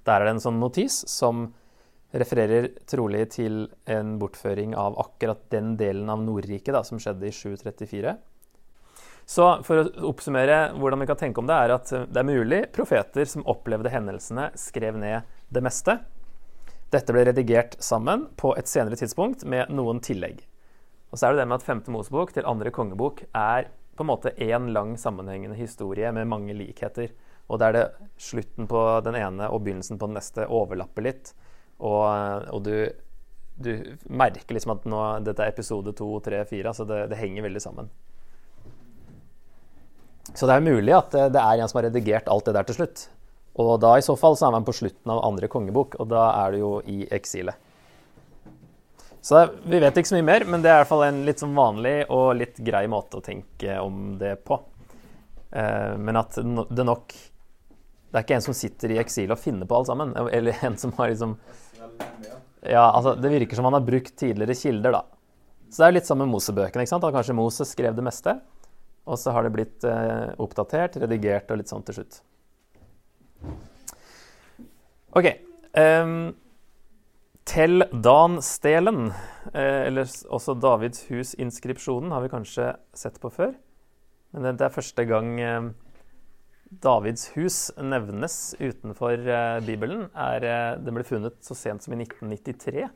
Der 0.05 0.21
er 0.21 0.29
det 0.29 0.35
en 0.37 0.45
sånn 0.45 0.61
notis 0.61 1.03
som 1.11 1.49
refererer 2.15 2.69
trolig 2.91 3.25
til 3.35 3.65
en 3.91 4.15
bortføring 4.21 4.75
av 4.79 4.99
akkurat 5.03 5.43
den 5.51 5.75
delen 5.81 6.11
av 6.13 6.23
Nordriket 6.23 6.79
som 6.87 7.01
skjedde 7.03 7.27
i 7.31 7.35
734. 7.35 8.15
Så 9.27 9.47
for 9.65 9.81
å 9.81 10.09
oppsummere 10.11 10.75
hvordan 10.77 11.01
vi 11.01 11.09
kan 11.09 11.21
tenke 11.21 11.41
om 11.41 11.49
det, 11.49 11.57
er 11.57 11.75
at 11.75 11.91
det 11.91 12.21
er 12.21 12.29
mulig 12.29 12.61
profeter 12.77 13.29
som 13.29 13.47
opplevde 13.49 13.93
hendelsene, 13.93 14.51
skrev 14.59 14.99
ned 15.01 15.25
det 15.49 15.65
meste. 15.65 15.97
Dette 16.93 17.15
ble 17.15 17.25
redigert 17.27 17.79
sammen 17.83 18.29
på 18.39 18.53
et 18.59 18.69
senere 18.71 18.99
tidspunkt 19.01 19.47
med 19.49 19.73
noen 19.75 20.03
tillegg. 20.05 20.45
Og 21.15 21.19
så 21.21 21.29
er 21.29 21.37
det 21.37 21.45
det 21.45 21.47
med 21.47 21.61
at 21.61 21.67
femte 21.69 21.93
Mosebok 21.95 22.33
til 22.35 22.47
andre 22.51 22.73
kongebok 22.75 23.21
er 23.39 23.69
på 23.95 24.03
en 24.03 24.09
måte 24.09 24.33
én 24.43 24.73
lang 24.75 24.97
sammenhengende 24.99 25.55
historie 25.55 26.11
med 26.11 26.27
mange 26.27 26.57
likheter. 26.59 27.13
Og 27.47 27.61
der 27.63 27.77
det 27.77 27.85
slutten 28.19 28.67
på 28.67 28.81
den 29.07 29.15
ene 29.21 29.47
og 29.47 29.63
begynnelsen 29.63 30.01
på 30.01 30.09
den 30.11 30.19
neste 30.19 30.49
overlapper 30.51 31.07
litt. 31.07 31.31
Og, 31.79 32.03
og 32.51 32.65
du, 32.67 32.89
du, 33.63 33.71
merker 34.11 34.57
liksom 34.57 34.75
at 34.75 34.89
nå, 34.91 35.03
dette 35.29 35.45
er 35.45 35.55
episode 35.55 35.95
to, 35.95 36.09
tre, 36.25 36.43
fire. 36.51 36.73
Altså 36.73 36.89
det, 36.89 37.05
det 37.13 37.21
henger 37.21 37.47
veldig 37.47 37.63
sammen. 37.63 37.93
Så 40.35 40.49
det 40.51 40.57
er 40.57 40.67
mulig 40.67 40.97
at 40.99 41.15
det 41.15 41.39
er 41.39 41.63
en 41.63 41.71
som 41.71 41.79
har 41.79 41.93
redigert 41.93 42.33
alt 42.33 42.51
det 42.51 42.57
der 42.59 42.67
til 42.67 42.81
slutt. 42.81 43.07
Og 43.63 43.77
da 43.79 43.95
i 44.01 44.03
så 44.03 44.19
fall 44.19 44.35
så 44.35 44.49
er 44.49 44.57
man 44.57 44.67
på 44.67 44.75
slutten 44.75 45.15
av 45.15 45.23
andre 45.29 45.47
kongebok, 45.47 45.95
og 46.03 46.11
da 46.11 46.27
er 46.41 46.57
du 46.57 46.65
jo 46.65 46.75
i 46.91 47.05
eksilet. 47.15 47.55
Så 49.25 49.41
vi 49.65 49.79
vet 49.81 49.97
ikke 49.97 50.11
så 50.11 50.19
mye 50.19 50.27
mer, 50.27 50.45
men 50.45 50.61
det 50.61 50.69
er 50.69 50.77
i 50.77 50.83
hvert 50.83 50.91
fall 50.91 51.07
en 51.07 51.23
litt 51.25 51.41
sånn 51.41 51.55
vanlig 51.57 51.95
og 52.13 52.35
litt 52.37 52.59
grei 52.61 52.83
måte 52.93 53.17
å 53.17 53.25
tenke 53.25 53.79
om 53.81 54.19
det 54.21 54.35
på. 54.45 54.59
Eh, 55.49 55.95
men 55.97 56.19
at 56.21 56.37
det 56.37 56.85
nok 56.85 57.15
Det 57.15 58.21
er 58.21 58.27
ikke 58.27 58.37
en 58.37 58.45
som 58.45 58.55
sitter 58.55 58.93
i 58.93 58.99
eksil 59.01 59.33
og 59.33 59.41
finner 59.41 59.67
på 59.71 59.79
alt 59.79 59.89
sammen. 59.89 60.13
Eller 60.29 60.61
en 60.69 60.77
som 60.79 60.93
har 60.99 61.09
liksom 61.09 61.39
Ja, 62.61 62.85
altså 62.91 63.15
Det 63.17 63.33
virker 63.33 63.57
som 63.57 63.65
han 63.65 63.79
har 63.79 63.87
brukt 63.87 64.13
tidligere 64.21 64.55
kilder, 64.61 64.99
da. 65.01 65.03
Så 65.71 65.83
det 65.83 65.89
er 65.89 65.97
litt 65.97 66.07
sammen 66.07 66.29
med 66.29 66.37
Mosebøkene. 66.37 66.85
ikke 66.85 66.93
sant? 66.93 67.09
At 67.09 67.17
kanskje 67.17 67.41
Moses 67.41 67.73
skrev 67.73 67.97
det 67.97 68.05
meste. 68.05 68.37
Og 69.09 69.19
så 69.19 69.33
har 69.33 69.49
det 69.49 69.57
blitt 69.57 69.89
eh, 69.89 70.37
oppdatert, 70.37 71.01
redigert 71.01 71.49
og 71.51 71.59
litt 71.63 71.73
sånn 71.73 71.83
til 71.89 71.97
slutt. 72.03 72.21
OK. 75.17 75.33
Um, 75.73 76.35
Tell 77.45 77.85
Dan-stelen, 77.93 79.11
eh, 79.53 79.87
eller 79.87 80.09
også 80.33 80.55
Davids 80.57 81.05
hus-inskripsjonen, 81.11 82.13
har 82.15 82.25
vi 82.25 82.33
kanskje 82.33 82.71
sett 82.97 83.19
på 83.21 83.29
før. 83.33 83.53
Men 84.33 84.57
det 84.57 84.65
er 84.65 84.73
første 84.73 85.05
gang 85.05 85.35
eh, 85.39 85.67
Davids 86.85 87.29
hus 87.37 87.59
nevnes 87.77 88.57
utenfor 88.57 89.29
eh, 89.29 89.59
Bibelen. 89.67 90.07
Er, 90.17 90.79
den 90.81 90.97
ble 90.97 91.05
funnet 91.05 91.37
så 91.45 91.57
sent 91.59 91.85
som 91.85 91.93
i 91.93 92.01
1993, 92.01 92.89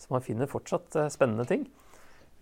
så 0.00 0.14
man 0.14 0.24
finner 0.24 0.48
fortsatt 0.50 0.96
spennende 1.12 1.46
ting. 1.48 1.68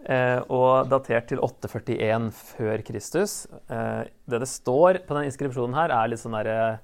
Og 0.04 0.88
datert 0.90 1.30
til 1.30 1.38
841 1.40 2.26
før 2.34 2.82
Kristus. 2.84 3.46
Det 3.70 4.40
det 4.42 4.48
står 4.50 4.98
på 5.06 5.14
denne 5.14 5.30
inskripsjonen 5.30 5.76
her, 5.78 5.94
er 5.94 6.10
litt 6.10 6.20
sånn 6.20 6.34
der, 6.34 6.82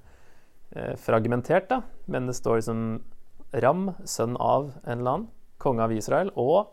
fragmentert, 1.03 1.67
da. 1.69 1.81
Men 2.09 2.31
det 2.31 2.37
står 2.39 2.61
liksom 2.61 2.79
Ram, 3.51 3.91
sønn 4.07 4.37
av 4.37 4.71
en 4.83 4.99
eller 4.99 5.11
annen. 5.11 5.29
konge 5.61 5.83
av 5.83 5.91
Israel, 5.93 6.31
og 6.41 6.71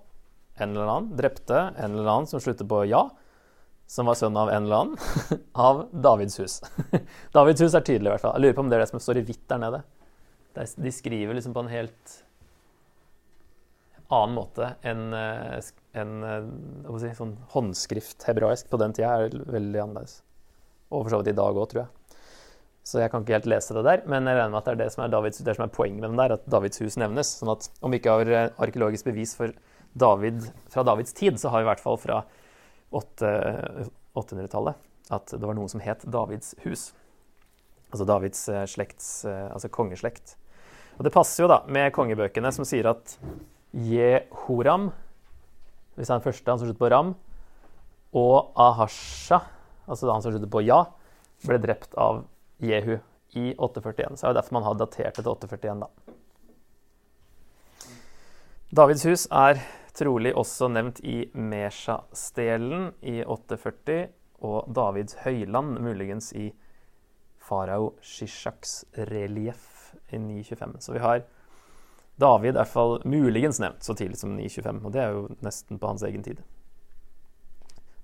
en 0.56 0.70
eller 0.73 0.88
annen 0.88 1.16
drepte 1.18 1.58
en 1.76 1.92
eller 1.92 2.08
annen 2.08 2.28
som 2.30 2.40
slutter 2.40 2.64
på 2.64 2.87
ja, 2.88 3.02
som 3.88 4.08
var 4.08 4.16
sønn 4.16 4.37
av 4.37 4.49
en 4.49 4.64
eller 4.64 4.76
annen, 4.78 5.42
av 5.68 5.82
Davids 5.92 6.38
hus. 6.40 6.61
Davids 7.37 7.61
hus 7.61 7.75
er 7.75 7.85
tydelig, 7.85 8.08
i 8.08 8.14
hvert 8.14 8.25
fall. 8.25 8.38
Jeg 8.38 8.47
lurer 8.47 8.56
på 8.56 8.64
om 8.64 8.70
det 8.70 8.78
er 8.78 8.85
det 8.85 8.90
som 8.92 9.02
står 9.02 9.20
i 9.20 9.26
hvitt 9.28 9.44
der 9.50 9.61
nede. 9.61 9.82
De 10.56 10.92
skriver 10.94 11.37
liksom 11.37 11.54
på 11.54 11.62
en 11.66 11.70
helt 11.70 12.16
annen 14.08 14.38
måte 14.38 14.73
enn 14.88 15.12
en, 15.12 16.14
si, 16.99 17.12
sånn 17.18 17.37
håndskrift 17.52 18.25
hebraisk 18.28 18.70
på 18.73 18.80
den 18.80 18.97
tida 18.97 19.12
er 19.26 19.37
veldig 19.37 19.85
annerledes. 19.85 20.23
Og 20.88 21.04
for 21.04 21.12
så 21.12 21.20
vidt 21.20 21.35
i 21.35 21.38
dag 21.38 21.52
òg, 21.61 21.68
tror 21.68 21.85
jeg. 21.85 21.97
Så 22.88 23.02
jeg 23.02 23.12
kan 23.12 23.21
ikke 23.21 23.37
helt 23.37 23.50
lese 23.52 23.75
det 23.76 23.85
der, 23.85 24.02
men 24.09 24.25
jeg 24.25 24.38
regner 24.38 24.52
med 24.54 24.62
at 24.62 24.68
det 24.71 24.73
er 24.73 24.80
det 24.80 24.92
som 24.95 25.02
er, 25.04 25.11
Davids, 25.12 25.42
det 25.45 25.54
som 25.59 25.66
er 25.66 25.73
poenget 25.75 26.00
med 26.00 26.14
den 26.14 26.21
der, 26.23 26.38
at 26.38 26.47
Davids 26.49 26.80
hus 26.80 26.97
nevnes. 26.97 27.35
sånn 27.37 27.52
at 27.52 27.66
om 27.85 27.92
vi 27.92 28.00
ikke 28.00 28.14
har 28.16 28.30
eh, 28.33 28.52
arkeologisk 28.64 29.11
bevis 29.11 29.35
for 29.37 29.52
David 29.99 30.47
fra 30.73 30.85
Davids 30.88 31.12
tid, 31.16 31.37
så 31.40 31.52
har 31.52 31.61
vi 31.61 31.66
i 31.66 31.68
hvert 31.68 31.85
fall 31.85 31.99
fra 32.00 32.23
800-tallet 32.97 34.87
at 35.12 35.35
det 35.35 35.45
var 35.45 35.57
noen 35.57 35.68
som 35.68 35.83
het 35.85 36.04
Davids 36.09 36.54
hus. 36.64 36.92
Altså 37.92 38.09
Davids 38.09 38.40
eh, 38.52 38.64
slekts, 38.68 39.11
eh, 39.28 39.49
altså 39.52 39.68
kongeslekt. 39.73 40.37
Og 40.97 41.04
det 41.04 41.12
passer 41.14 41.45
jo 41.45 41.50
da 41.52 41.62
med 41.68 41.92
kongebøkene 41.97 42.52
som 42.57 42.66
sier 42.68 42.88
at 42.90 43.18
Jehoram, 43.73 44.88
hvis 46.00 46.09
han 46.12 46.25
første, 46.25 46.49
han 46.49 46.61
som 46.61 46.68
slutter 46.68 46.83
på 46.87 46.92
Ram, 46.92 47.12
og 48.16 48.57
Ahasha, 48.57 49.42
altså 49.85 50.09
han 50.09 50.25
som 50.25 50.33
slutter 50.33 50.52
på 50.52 50.64
Ja, 50.64 50.87
ble 51.45 51.61
drept 51.62 51.92
av 52.00 52.25
Jehu 52.58 52.98
i 53.36 53.54
841. 53.58 54.16
Så 54.16 54.26
det 54.26 54.30
er 54.30 54.38
derfor 54.40 54.58
man 54.58 54.66
har 54.66 54.78
datert 54.78 55.16
det 55.16 55.24
til 55.24 55.32
841, 55.32 55.80
da. 55.82 55.88
Davids 58.76 59.04
hus 59.08 59.26
er 59.32 59.62
trolig 59.96 60.34
også 60.36 60.68
nevnt 60.68 61.00
i 61.00 61.22
Mesha-stelen 61.32 62.92
i 63.00 63.22
840 63.24 64.10
og 64.44 64.68
Davids 64.74 65.16
høyland 65.24 65.78
muligens 65.82 66.30
i 66.36 66.50
farao 67.48 67.94
Shishaks 68.04 68.84
relieff 69.08 69.94
i 70.12 70.20
925. 70.20 70.76
Så 70.84 70.92
vi 70.92 71.02
har 71.02 71.24
David 72.18 72.52
i 72.52 72.58
hvert 72.58 72.70
fall 72.70 72.98
muligens 73.06 73.60
nevnt 73.62 73.84
så 73.86 73.94
tidlig 73.94 74.18
som 74.18 74.36
925, 74.36 74.84
og 74.84 74.94
det 74.94 75.02
er 75.02 75.16
jo 75.16 75.26
nesten 75.44 75.78
på 75.78 75.90
hans 75.90 76.04
egen 76.06 76.22
tid. 76.26 76.42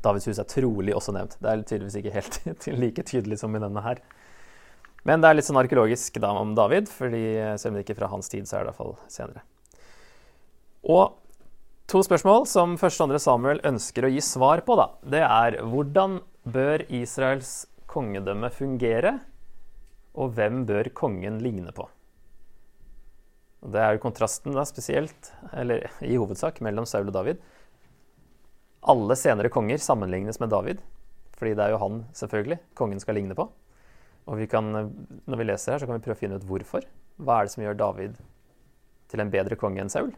Davids 0.05 0.29
hus 0.29 0.39
er 0.39 0.49
trolig 0.49 0.95
også 0.95 1.15
nevnt. 1.17 1.37
Det 1.41 1.51
er 1.51 1.63
tydeligvis 1.63 1.97
ikke 2.01 2.15
helt 2.15 2.69
like 2.83 3.03
tydelig 3.03 3.41
som 3.41 3.57
i 3.57 3.63
denne 3.63 3.83
her. 3.85 4.01
Men 5.05 5.21
det 5.21 5.29
er 5.29 5.37
litt 5.37 5.49
sånn 5.49 5.61
arkeologisk 5.61 6.17
da 6.23 6.31
om 6.41 6.55
David, 6.57 6.89
fordi 6.89 7.27
selv 7.61 7.73
om 7.73 7.77
det 7.77 7.85
ikke 7.85 7.93
er 7.97 8.01
fra 8.01 8.13
hans 8.15 8.31
tid, 8.33 8.49
så 8.49 8.57
er 8.57 8.65
det 8.65 8.71
i 8.71 8.71
hvert 8.73 8.81
fall 8.81 8.95
senere. 9.13 9.45
Og 10.85 11.17
to 11.89 12.01
spørsmål 12.05 12.47
som 12.49 12.79
første 12.81 13.03
og 13.03 13.11
andre 13.11 13.21
Samuel 13.21 13.61
ønsker 13.69 14.07
å 14.07 14.13
gi 14.13 14.23
svar 14.25 14.65
på, 14.65 14.77
da, 14.81 14.89
det 15.05 15.21
er 15.27 15.59
hvordan 15.69 16.19
bør 16.49 16.87
Israels 16.93 17.67
kongedømme 17.91 18.49
fungere, 18.53 19.19
og 20.15 20.33
hvem 20.37 20.63
bør 20.69 20.89
kongen 20.97 21.41
ligne 21.43 21.73
på? 21.75 21.89
Og 23.65 23.73
det 23.73 23.81
er 23.81 23.97
jo 23.97 24.03
kontrasten 24.05 24.57
da 24.57 24.65
spesielt, 24.69 25.33
eller 25.57 25.89
i 26.05 26.17
hovedsak, 26.21 26.61
mellom 26.65 26.89
Saul 26.89 27.09
og 27.09 27.17
David. 27.17 27.41
Alle 28.93 29.17
senere 29.17 29.53
konger 29.53 29.81
sammenlignes 29.81 30.41
med 30.41 30.53
David, 30.53 30.81
fordi 31.37 31.55
det 31.57 31.65
er 31.65 31.73
jo 31.73 31.81
han 31.81 32.03
selvfølgelig 32.17 32.61
kongen 32.77 33.01
skal 33.01 33.17
ligne 33.17 33.37
på. 33.37 33.49
Og 34.25 34.41
vi 34.41 34.49
kan, 34.49 34.71
når 34.73 35.41
vi 35.41 35.47
leser 35.47 35.75
her, 35.75 35.83
så 35.83 35.89
kan 35.89 35.99
vi 35.99 36.05
prøve 36.07 36.17
å 36.17 36.23
finne 36.23 36.39
ut 36.41 36.47
hvorfor. 36.49 36.87
Hva 37.21 37.39
er 37.39 37.47
det 37.47 37.55
som 37.55 37.65
gjør 37.65 37.81
David 37.81 38.19
til 39.13 39.23
en 39.23 39.33
bedre 39.33 39.59
konge 39.61 39.83
enn 39.83 39.93
Saul? 39.93 40.15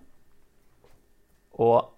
Og 1.58 1.90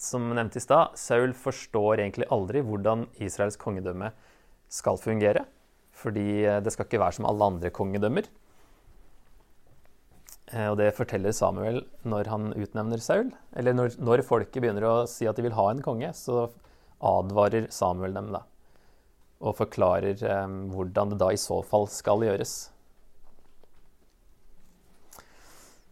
som 0.00 0.30
nevnt 0.32 0.56
i 0.56 0.62
stad, 0.62 0.94
Saul 0.96 1.34
forstår 1.36 2.00
egentlig 2.00 2.28
aldri 2.32 2.62
hvordan 2.64 3.08
Israels 3.20 3.58
kongedømme 3.60 4.12
skal 4.70 5.00
fungere. 5.02 5.44
Fordi 6.00 6.44
det 6.64 6.72
skal 6.72 6.86
ikke 6.86 7.02
være 7.02 7.18
som 7.18 7.26
alle 7.28 7.48
andre 7.52 7.72
kongedømmer. 7.74 8.30
Eh, 10.54 10.68
og 10.70 10.78
det 10.80 10.94
forteller 10.96 11.34
Samuel 11.36 11.82
når 12.08 12.30
han 12.32 12.52
utnevner 12.54 13.02
Saul. 13.02 13.34
Eller 13.52 13.76
når, 13.76 13.98
når 14.00 14.24
folket 14.26 14.62
begynner 14.62 14.86
å 14.88 14.94
si 15.10 15.28
at 15.28 15.36
de 15.36 15.44
vil 15.44 15.58
ha 15.58 15.66
en 15.70 15.82
konge, 15.84 16.14
så 16.16 16.46
advarer 17.10 17.68
Samuel 17.74 18.16
dem 18.16 18.32
da 18.32 18.46
og 19.40 19.56
forklarer 19.56 20.20
eh, 20.20 20.58
hvordan 20.74 21.14
det 21.14 21.20
da 21.22 21.30
i 21.32 21.40
så 21.40 21.62
fall 21.66 21.88
skal 21.90 22.26
gjøres. 22.26 22.54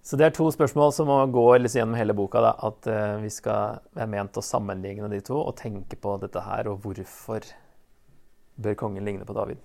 Så 0.08 0.16
det 0.16 0.24
er 0.24 0.32
to 0.32 0.46
spørsmål 0.48 0.92
som 0.96 1.10
går 1.32 1.58
liksom 1.60 1.82
gjennom 1.82 1.96
hele 2.00 2.14
boka. 2.16 2.40
Da, 2.40 2.54
at 2.64 2.86
eh, 2.88 3.16
vi 3.20 3.32
skal 3.32 3.82
være 3.96 4.12
ment 4.12 4.38
å 4.40 4.44
sammenligne 4.44 5.10
de 5.12 5.20
to 5.24 5.36
og 5.36 5.56
tenke 5.60 5.98
på 6.00 6.14
dette 6.22 6.40
her, 6.44 6.70
og 6.70 6.80
hvorfor 6.84 7.44
bør 8.56 8.78
kongen 8.80 9.04
ligne 9.04 9.26
på 9.28 9.36
David. 9.36 9.60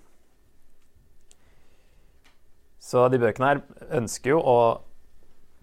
Så 2.84 3.06
de 3.08 3.20
bøkene 3.22 3.54
her 3.54 3.62
ønsker 3.96 4.34
jo 4.34 4.42
å 4.44 4.58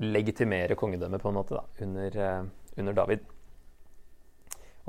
legitimere 0.01 0.73
kongedømmet 0.73 1.21
på 1.21 1.29
en 1.29 1.37
måte 1.37 1.59
da, 1.59 1.61
under, 1.85 2.17
eh, 2.17 2.41
under 2.81 2.97
David. 2.97 3.29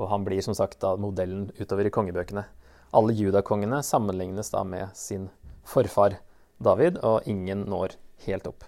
Og 0.01 0.09
han 0.09 0.25
blir 0.25 0.41
som 0.41 0.57
sagt 0.57 0.79
da 0.81 0.95
modellen 0.97 1.51
utover 1.59 1.85
i 1.85 1.93
kongebøkene. 1.93 2.47
Alle 2.93 3.15
judakongene 3.17 3.81
sammenlignes 3.85 4.51
da 4.53 4.61
med 4.67 4.93
sin 4.97 5.29
forfar 5.65 6.19
David, 6.63 6.99
og 7.01 7.25
ingen 7.29 7.65
når 7.69 7.97
helt 8.27 8.47
opp. 8.47 8.63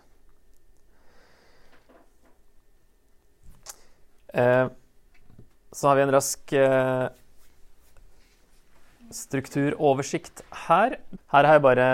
Eh, 4.36 4.68
så 5.72 5.88
har 5.88 5.96
vi 5.96 6.04
en 6.04 6.14
rask 6.16 6.54
eh, 6.58 7.08
strukturoversikt 9.16 10.44
her. 10.66 10.98
Her 11.32 11.48
har 11.48 11.58
jeg 11.60 11.66
bare 11.66 11.90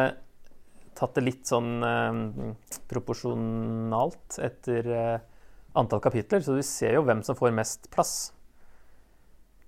tatt 0.97 1.17
det 1.17 1.25
litt 1.25 1.49
sånn 1.49 1.81
eh, 1.85 2.21
proporsjonalt 2.89 4.39
etter 4.41 4.91
eh, 4.95 5.17
antall 5.77 6.01
kapitler, 6.03 6.43
så 6.45 6.57
du 6.57 6.63
ser 6.65 6.97
jo 6.97 7.05
hvem 7.07 7.21
som 7.25 7.37
får 7.37 7.53
mest 7.55 7.91
plass 7.93 8.31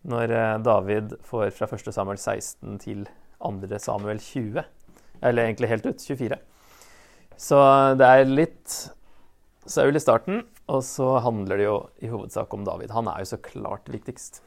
når 0.10 0.34
eh, 0.36 0.56
David 0.66 1.18
får 1.26 1.54
fra 1.58 1.68
1. 1.72 1.92
Samuel 1.96 2.20
16 2.20 2.80
til 2.84 3.06
2. 3.44 3.80
Samuel 3.80 4.20
20. 4.20 4.64
Eller 5.24 5.48
egentlig 5.48 5.72
helt 5.72 5.88
ut 5.88 6.04
24. 6.04 6.40
Så 7.40 7.60
det 8.00 8.08
er 8.08 8.30
litt 8.30 8.78
Saul 9.70 9.96
i 9.96 10.02
starten, 10.04 10.44
og 10.68 10.84
så 10.86 11.18
handler 11.24 11.60
det 11.60 11.68
jo 11.68 11.78
i 12.04 12.10
hovedsak 12.12 12.52
om 12.56 12.66
David. 12.68 12.92
Han 12.96 13.08
er 13.08 13.24
jo 13.24 13.32
så 13.34 13.40
klart 13.44 13.88
viktigst. 13.92 14.42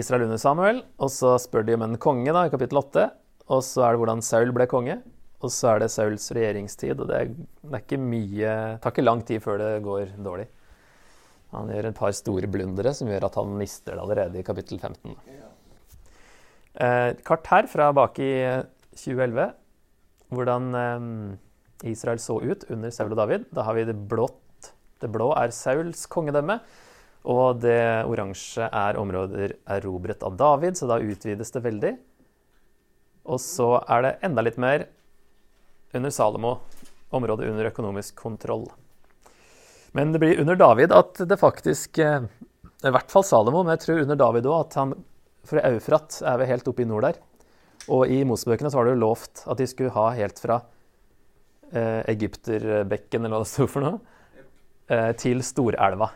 Israel 0.00 0.24
under 0.24 0.40
Samuel, 0.40 0.80
og 0.96 1.12
så 1.12 1.34
spør 1.40 1.66
de 1.68 1.76
om 1.76 1.84
en 1.84 1.98
konge 2.00 2.32
da, 2.32 2.46
i 2.46 2.52
kapittel 2.52 2.80
8. 2.80 3.10
Og 3.52 3.60
så 3.66 3.84
er 3.84 3.92
det 3.92 4.00
hvordan 4.00 4.24
Saul 4.24 4.52
ble 4.56 4.64
konge, 4.70 4.96
og 5.42 5.52
så 5.52 5.74
er 5.74 5.82
det 5.82 5.90
Sauls 5.92 6.30
regjeringstid. 6.32 6.96
Og 6.96 7.10
det, 7.10 7.18
er, 7.18 7.32
det 7.66 7.76
er 7.76 7.84
ikke 7.84 8.00
mye 8.00 8.56
Det 8.72 8.82
tar 8.82 8.94
ikke 8.94 9.04
lang 9.04 9.24
tid 9.28 9.42
før 9.44 9.60
det 9.60 9.72
går 9.84 10.14
dårlig. 10.24 10.48
Han 11.52 11.72
gjør 11.72 11.90
et 11.90 11.98
par 11.98 12.12
store 12.16 12.48
blundere 12.48 12.94
som 12.96 13.10
gjør 13.10 13.28
at 13.28 13.38
han 13.40 13.56
mister 13.58 13.96
det 13.96 14.04
allerede 14.04 14.40
i 14.40 14.44
kapittel 14.46 14.80
15. 14.80 15.16
Eh, 16.72 17.08
kart 17.26 17.50
her 17.52 17.68
fra 17.68 17.90
bak 17.96 18.16
i 18.24 18.32
2011. 18.96 19.50
Hvordan 20.32 20.70
eh, 20.80 21.90
Israel 21.92 22.22
så 22.22 22.38
ut 22.40 22.64
under 22.72 22.94
Saul 22.94 23.12
og 23.12 23.20
David. 23.20 23.50
Da 23.52 23.66
har 23.66 23.76
vi 23.76 23.84
det 23.88 23.98
blått. 24.08 24.72
Det 25.02 25.10
blå 25.12 25.32
er 25.36 25.52
Sauls 25.52 26.06
kongedømme. 26.08 26.60
Og 27.28 27.60
det 27.62 28.02
oransje 28.08 28.66
er 28.66 28.98
områder 28.98 29.54
erobret 29.76 30.24
av 30.26 30.34
David, 30.38 30.74
så 30.78 30.88
da 30.90 30.98
utvides 30.98 31.54
det 31.54 31.62
veldig. 31.62 31.92
Og 33.30 33.38
så 33.38 33.76
er 33.86 34.02
det 34.02 34.16
enda 34.26 34.42
litt 34.42 34.58
mer 34.58 34.88
under 35.94 36.10
Salomo, 36.10 36.56
området 37.14 37.52
under 37.52 37.68
økonomisk 37.70 38.16
kontroll. 38.18 38.66
Men 39.92 40.12
det 40.12 40.20
blir 40.22 40.40
under 40.40 40.56
David 40.56 40.92
at 40.96 41.20
det 41.28 41.36
faktisk 41.40 41.98
eh, 42.00 42.24
I 42.82 42.92
hvert 42.94 43.12
fall 43.12 43.24
Salomo, 43.26 43.62
men 43.62 43.76
jeg 43.76 43.84
tror 43.86 44.04
under 44.04 44.20
David 44.20 44.48
òg 44.48 44.58
at 44.66 44.78
han 44.80 44.94
For 45.48 45.60
Eufrat 45.60 46.20
er 46.24 46.40
vi 46.40 46.48
helt 46.48 46.68
oppe 46.70 46.84
i 46.84 46.88
nord 46.88 47.06
der. 47.08 47.20
Og 47.92 48.06
i 48.10 48.22
Mosebøkene 48.28 48.70
så 48.70 48.78
var 48.78 48.86
det 48.86 48.94
jo 48.94 49.02
lovt 49.02 49.44
at 49.50 49.58
de 49.58 49.66
skulle 49.66 49.94
ha 49.94 50.06
helt 50.14 50.38
fra 50.38 50.60
eh, 51.74 52.00
Egypterbekken, 52.12 53.24
eller 53.24 53.34
hva 53.34 53.42
det 53.42 53.50
sto 53.50 53.66
for 53.66 53.82
noe, 53.82 53.98
eh, 54.86 55.10
til 55.18 55.42
Storelva. 55.42 56.12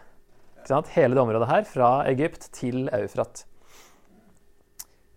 Hele 0.94 1.14
det 1.14 1.22
området 1.22 1.50
her, 1.50 1.66
fra 1.66 1.90
Egypt 2.10 2.48
til 2.54 2.86
Eufrat. 2.94 3.42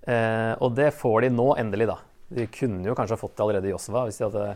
Eh, 0.10 0.54
og 0.58 0.74
det 0.78 0.90
får 0.98 1.28
de 1.28 1.32
nå 1.38 1.52
endelig, 1.62 1.90
da. 1.90 2.00
De 2.34 2.50
kunne 2.54 2.86
jo 2.86 2.98
kanskje 2.98 3.18
fått 3.18 3.38
det 3.38 3.46
allerede 3.46 3.70
i 3.70 3.74
Josva 3.74 4.06
hvis 4.06 4.20
de 4.20 4.28
hadde 4.28 4.50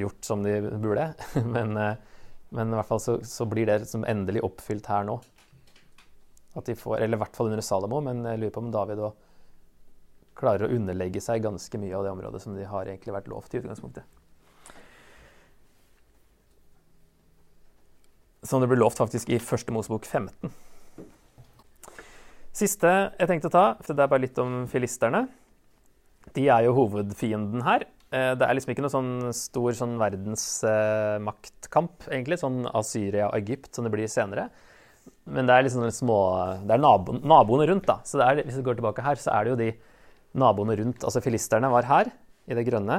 gjort 0.00 0.28
som 0.28 0.42
de 0.44 0.58
burde. 0.80 1.10
Men 1.56 1.76
eh, 1.80 1.96
men 2.54 2.70
i 2.70 2.78
hvert 2.78 2.88
fall 2.88 3.02
så, 3.02 3.16
så 3.26 3.46
blir 3.48 3.66
det 3.68 3.80
liksom 3.82 4.04
endelig 4.08 4.44
oppfylt 4.46 4.86
her 4.90 5.06
nå. 5.08 5.16
At 6.56 6.68
de 6.68 6.76
får, 6.78 7.00
Eller 7.00 7.18
i 7.18 7.22
hvert 7.24 7.36
fall 7.36 7.50
under 7.50 7.64
Salomo, 7.64 8.00
men 8.04 8.22
jeg 8.24 8.40
lurer 8.40 8.54
på 8.54 8.62
om 8.64 8.74
David 8.74 9.02
òg 9.08 9.24
klarer 10.36 10.66
å 10.66 10.76
underlegge 10.76 11.20
seg 11.24 11.44
ganske 11.44 11.80
mye 11.80 11.96
av 11.96 12.04
det 12.04 12.12
området 12.12 12.42
som 12.42 12.56
de 12.56 12.68
har 12.68 12.88
egentlig 12.90 13.14
vært 13.16 13.30
lovt 13.32 13.54
i 13.56 13.62
utgangspunktet. 13.62 14.04
som 18.46 18.62
det 18.62 18.70
ble 18.70 18.78
lovt 18.80 19.00
faktisk 19.00 19.30
i 19.32 19.40
første 19.42 19.74
Mosebok 19.74 20.06
15. 20.06 20.52
Siste 22.56 22.92
jeg 23.18 23.28
tenkte 23.28 23.50
å 23.50 23.54
ta, 23.54 23.66
for 23.82 23.92
det 23.92 24.04
er 24.04 24.12
bare 24.12 24.24
litt 24.24 24.38
om 24.40 24.62
filisterne. 24.70 25.26
De 26.36 26.46
er 26.52 26.66
jo 26.66 26.76
hovedfienden 26.78 27.64
her. 27.66 27.84
Eh, 28.14 28.32
det 28.38 28.46
er 28.46 28.54
liksom 28.54 28.70
ikke 28.72 28.84
noe 28.84 28.92
sånn 28.92 29.32
stor 29.34 29.72
sånn 29.74 29.96
verdensmaktkamp, 29.98 32.06
egentlig, 32.06 32.38
sånn 32.42 32.66
av 32.70 32.84
Syria 32.86 33.26
og 33.30 33.36
Egypt, 33.40 33.74
som 33.74 33.84
det 33.86 33.92
blir 33.94 34.08
senere. 34.10 34.44
Men 35.26 35.46
det 35.46 35.54
er 35.54 35.62
liksom 35.66 35.90
små 35.94 36.18
Det 36.66 36.74
er 36.74 36.80
nabo, 36.82 37.12
naboene 37.18 37.66
rundt, 37.70 37.86
da. 37.86 37.96
Så 38.06 38.14
er, 38.22 38.42
hvis 38.46 38.58
vi 38.58 38.66
går 38.66 38.76
tilbake 38.78 39.06
her, 39.06 39.16
så 39.18 39.30
er 39.34 39.40
det 39.44 39.50
jo 39.52 39.60
de 39.60 39.70
naboene 40.38 40.74
rundt. 40.78 41.04
Altså 41.06 41.24
filisterne 41.24 41.72
var 41.72 41.84
her, 41.90 42.06
i 42.46 42.54
det 42.54 42.66
grønne. 42.68 42.98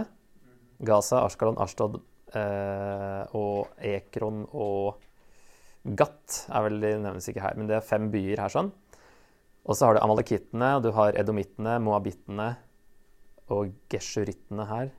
Gaza, 0.84 1.18
Ashkalon, 1.26 1.60
Ashtod 1.64 1.94
eh, 2.36 3.24
og 3.38 3.60
Ekron 3.80 4.44
og 4.52 4.96
Gat 5.98 6.30
er 6.52 6.62
vel, 6.66 6.82
de 6.84 6.90
nevnes 7.00 7.30
ikke 7.32 7.46
her, 7.46 7.56
men 7.56 7.68
det 7.70 7.76
er 7.78 7.86
fem 7.86 8.06
byer 8.12 8.42
her 8.44 8.52
sånn. 8.52 8.72
Og 9.68 9.76
så 9.76 9.88
har 9.88 9.94
du 9.96 10.04
amalekittene, 10.04 10.70
og 10.78 10.84
du 10.84 10.92
har 10.96 11.16
edomittene, 11.20 11.74
moabittene 11.84 12.48
og 13.54 13.74
geshurittene 13.92 14.66
her. 14.70 14.90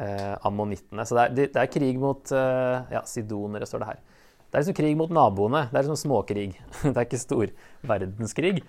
Eh, 0.00 0.34
ammonittene. 0.46 1.04
Så 1.06 1.16
det 1.16 1.24
er, 1.24 1.50
det 1.54 1.62
er, 1.62 1.72
krig 1.72 1.98
mot 1.98 2.30
eh, 2.30 2.92
Ja, 2.94 3.02
sidonere 3.10 3.66
står 3.66 3.82
det 3.82 3.88
her. 3.88 4.04
Det 4.50 4.58
er 4.58 4.64
liksom 4.64 4.78
krig 4.78 4.94
mot 4.98 5.12
naboene. 5.14 5.64
Det 5.70 5.78
er 5.78 5.86
liksom 5.86 5.98
småkrig. 5.98 6.52
det 6.84 6.94
er 6.94 7.06
ikke 7.06 7.22
stor 7.22 7.52
verdenskrig. 7.86 8.60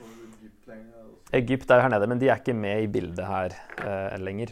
Egypt 1.32 1.70
er 1.72 1.80
jo 1.80 1.86
her 1.86 1.94
nede, 1.94 2.10
men 2.12 2.20
de 2.20 2.28
er 2.28 2.42
ikke 2.42 2.58
med 2.58 2.84
i 2.84 2.90
bildet 2.92 3.24
her 3.26 3.56
eh, 3.86 4.18
lenger. 4.20 4.52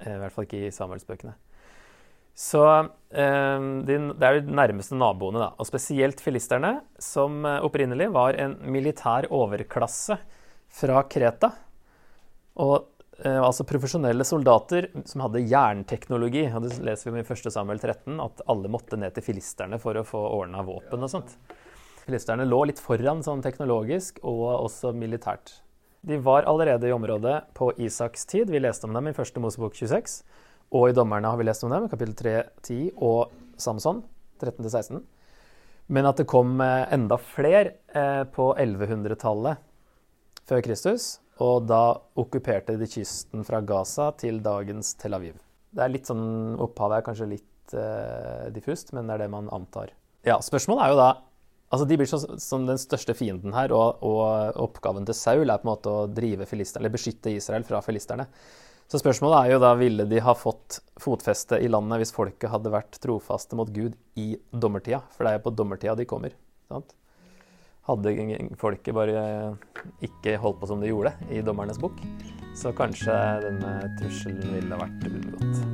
Eh, 0.00 0.14
I 0.14 0.20
hvert 0.22 0.34
fall 0.34 0.46
ikke 0.48 0.62
i 0.68 0.72
Samuelsbøkene. 0.74 1.34
Så 2.34 2.62
eh, 3.14 3.66
det 3.86 3.98
er 4.26 4.40
de 4.40 4.56
nærmeste 4.58 4.98
naboene, 4.98 5.42
da. 5.42 5.50
Og 5.60 5.68
spesielt 5.68 6.22
filisterne, 6.22 6.78
som 6.98 7.44
eh, 7.46 7.60
opprinnelig 7.62 8.10
var 8.14 8.38
en 8.40 8.56
militær 8.74 9.28
overklasse 9.30 10.18
fra 10.74 11.04
Kreta. 11.06 11.52
Og 12.62 12.90
altså 13.24 13.64
profesjonelle 13.66 14.24
soldater 14.26 14.88
som 15.06 15.22
hadde 15.22 15.44
jernteknologi. 15.46 16.44
og 16.50 16.66
Det 16.66 16.78
leser 16.82 17.08
vi 17.08 17.12
om 17.14 17.20
i 17.20 17.26
1. 17.26 17.50
Samuel 17.54 17.78
13, 17.78 18.18
at 18.20 18.42
alle 18.50 18.70
måtte 18.70 18.98
ned 18.98 19.14
til 19.14 19.26
filisterne 19.26 19.78
for 19.82 19.96
å 19.96 20.06
få 20.06 20.22
ordna 20.40 20.64
våpen 20.66 21.06
og 21.06 21.12
sånt. 21.12 21.36
Filisterne 22.04 22.44
lå 22.44 22.64
litt 22.68 22.82
foran 22.82 23.22
sånn 23.24 23.42
teknologisk 23.44 24.18
og 24.26 24.42
også 24.66 24.92
militært. 24.92 25.54
De 26.04 26.18
var 26.20 26.44
allerede 26.44 26.90
i 26.90 26.92
området 26.92 27.36
på 27.56 27.70
Isaks 27.80 28.26
tid. 28.28 28.50
Vi 28.52 28.60
leste 28.60 28.84
om 28.84 28.92
dem 28.92 29.08
i 29.08 29.14
1. 29.14 29.38
Mosebok 29.40 29.78
26. 29.78 30.18
Og 30.76 30.90
i 30.90 30.96
Dommerne 30.96 31.30
har 31.30 31.40
vi 31.40 31.46
lest 31.48 31.64
om 31.64 31.72
dem, 31.72 31.88
kapittel 31.88 32.12
3, 32.18 32.34
10 32.60 32.90
og 33.00 33.32
Samson 33.56 34.02
13-16. 34.42 35.00
Men 35.94 36.08
at 36.08 36.20
det 36.20 36.28
kom 36.28 36.60
eh, 36.60 36.92
enda 36.92 37.16
flere 37.20 37.78
eh, 37.88 38.24
på 38.28 38.50
1100-tallet 38.52 39.64
før 40.48 40.64
Kristus. 40.64 41.23
Og 41.42 41.66
da 41.66 41.96
okkuperte 42.20 42.76
de 42.78 42.86
kysten 42.86 43.42
fra 43.46 43.58
Gaza 43.66 44.12
til 44.20 44.38
dagens 44.44 44.92
Tel 45.00 45.16
Aviv. 45.16 45.38
Det 45.74 45.82
er 45.82 45.90
litt 45.90 46.06
sånn, 46.06 46.54
Opphavet 46.62 47.00
er 47.00 47.06
kanskje 47.08 47.30
litt 47.32 47.74
eh, 47.74 48.50
diffust, 48.54 48.92
men 48.94 49.08
det 49.08 49.16
er 49.16 49.24
det 49.24 49.32
man 49.32 49.50
antar. 49.54 49.90
Ja, 50.26 50.38
Spørsmålet 50.44 50.84
er 50.84 50.94
jo 50.94 51.00
da 51.00 51.12
altså 51.74 51.86
De 51.90 51.96
blir 51.98 52.06
så, 52.06 52.20
som 52.38 52.68
den 52.68 52.78
største 52.78 53.16
fienden 53.18 53.54
her, 53.56 53.72
og, 53.74 54.02
og, 54.06 54.60
oppgaven 54.62 55.08
til 55.08 55.16
Saul 55.18 55.48
er 55.50 55.58
på 55.58 55.66
en 55.66 55.72
måte 55.72 55.90
å 55.90 56.04
drive 56.06 56.46
eller 56.46 56.92
beskytte 56.92 57.32
Israel 57.34 57.66
fra 57.66 57.80
filisterne. 57.82 58.28
Så 58.86 59.00
spørsmålet 59.00 59.38
er 59.38 59.54
jo 59.54 59.62
da 59.62 59.72
ville 59.80 60.04
de 60.06 60.20
ha 60.22 60.36
fått 60.38 60.78
fotfeste 61.02 61.58
i 61.58 61.70
landet 61.72 62.02
hvis 62.02 62.14
folket 62.14 62.52
hadde 62.52 62.70
vært 62.70 63.00
trofaste 63.02 63.56
mot 63.58 63.72
Gud 63.74 63.96
i 64.20 64.34
dommertida? 64.52 65.00
For 65.16 65.24
det 65.24 65.32
er 65.32 65.40
jo 65.40 65.46
på 65.48 65.54
dommertida 65.56 65.96
de 65.98 66.06
kommer. 66.06 66.36
sant? 66.68 66.94
Hadde 67.84 68.14
folket 68.56 68.96
bare 68.96 69.24
ikke 70.04 70.38
holdt 70.40 70.62
på 70.62 70.70
som 70.70 70.80
de 70.80 70.88
gjorde 70.88 71.12
i 71.28 71.42
dommernes 71.44 71.80
bok, 71.82 72.00
så 72.56 72.72
kanskje 72.76 73.18
denne 73.44 73.76
trusselen 74.00 74.56
ville 74.56 74.80
vært 74.80 75.08
unngått. 75.10 75.73